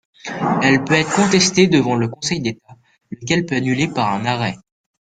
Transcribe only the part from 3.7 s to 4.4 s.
par un